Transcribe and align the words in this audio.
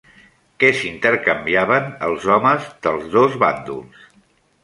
Què 0.61 0.69
s'intercanviaven 0.77 1.91
els 2.09 2.25
homes 2.37 2.67
dels 2.87 3.05
dos 3.17 3.35
bàndols? 3.45 4.09